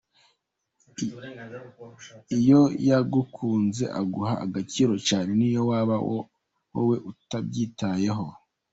[2.39, 8.25] Iyo yagukunze aguha agaciro cyane niyo waba wowe utabyitayeho.